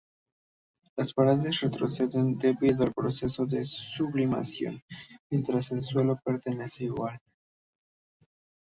[0.97, 4.81] Las paredes retroceden debido al proceso de sublimación,
[5.29, 7.19] mientras que el suelo permanece igual.